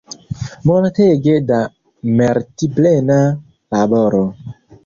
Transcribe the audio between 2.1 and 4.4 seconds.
meritplena laboro!